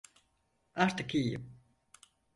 Artık 0.75 1.15
iyiyim. 1.15 1.59